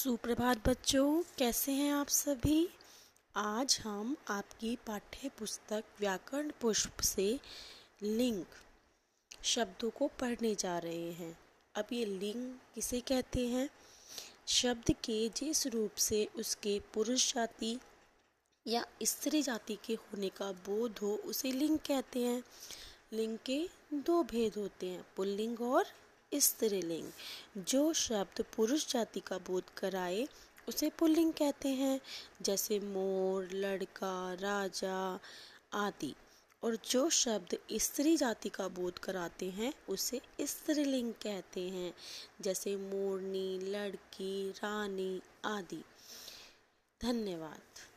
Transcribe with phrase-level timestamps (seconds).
[0.00, 2.68] सुप्रभात बच्चों, कैसे हैं आप सभी?
[3.36, 7.40] आज हम आपकी पाठ्य पुस्तक व्याकरण पुष्प से
[8.02, 8.44] लिंग
[9.42, 11.38] शब्दों को पढ़ने जा रहे हैं।
[11.74, 13.70] अब ये लिंग किसे कहते हैं?
[14.46, 17.80] शब्द के जिस रूप से उसके पुरुष जाति
[18.66, 22.42] या स्त्री जाति के होने का बोध हो, उसे लिंग कहते हैं।
[23.12, 25.86] लिंग के दो भेद होते हैं, पुल्लिंग और
[26.34, 27.12] स्त्रीलिंग
[27.58, 30.28] जो शब्द पुरुष जाति का बोध कराए,
[30.68, 32.00] उसे पुल्लिंग कहते हैं,
[32.42, 35.20] जैसे मोर, लड़का, राजा
[35.72, 36.14] आदि।
[36.64, 41.94] और जो शब्द स्त्री जाति का बोध कराते हैं, उसे स्त्रीलिंग कहते हैं,
[42.40, 45.84] जैसे मोरनी, लड़की, रानी आदि।
[47.02, 47.89] धन्यवाद।